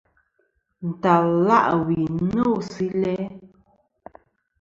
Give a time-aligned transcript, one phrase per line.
[0.89, 1.99] Ntal la' wi
[2.33, 3.15] no si læ.